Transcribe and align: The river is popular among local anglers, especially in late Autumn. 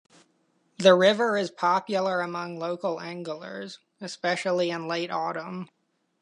The 0.79 0.95
river 0.95 1.37
is 1.37 1.51
popular 1.51 2.21
among 2.21 2.57
local 2.57 2.99
anglers, 2.99 3.77
especially 4.01 4.71
in 4.71 4.87
late 4.87 5.11
Autumn. 5.11 5.69